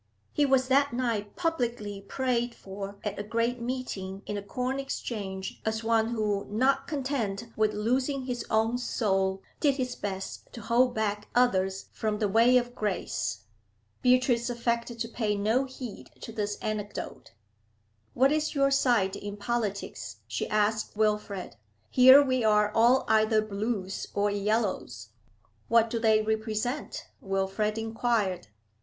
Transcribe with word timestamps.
He 0.33 0.47
was 0.47 0.67
that 0.67 0.93
night 0.93 1.35
publicly 1.35 2.01
prayed 2.01 2.55
for 2.55 2.97
at 3.03 3.19
a 3.19 3.23
great 3.23 3.61
meeting 3.61 4.23
in 4.25 4.33
the 4.33 4.41
Corn 4.41 4.79
Exchange 4.79 5.61
as 5.63 5.83
one 5.83 6.07
who, 6.07 6.47
not 6.49 6.87
content 6.87 7.49
with 7.55 7.75
losing 7.75 8.25
his 8.25 8.43
own 8.49 8.79
soul, 8.79 9.43
did 9.59 9.75
his 9.75 9.95
best 9.95 10.51
to 10.53 10.61
hold 10.61 10.95
back 10.95 11.27
others 11.35 11.85
from 11.93 12.17
the 12.17 12.27
way 12.27 12.57
of 12.57 12.73
grace. 12.73 13.41
Beatrice 14.01 14.49
affected 14.49 14.97
to 15.01 15.07
pay 15.07 15.35
no 15.35 15.65
heed 15.65 16.09
to 16.21 16.31
this 16.31 16.57
anecdote. 16.63 17.33
'What 18.15 18.31
is 18.31 18.55
your 18.55 18.71
side 18.71 19.15
in 19.15 19.37
politics?' 19.37 20.17
she 20.27 20.49
asked 20.49 20.97
Wilfrid. 20.97 21.57
'Here 21.91 22.23
we 22.23 22.43
are 22.43 22.71
all 22.73 23.05
either 23.07 23.39
Blues 23.39 24.07
or 24.15 24.31
Yellows.' 24.31 25.09
'What 25.67 25.91
do 25.91 25.99
they 25.99 26.23
represent?' 26.23 27.05
Wilfrid 27.21 27.77
inquired. 27.77 28.47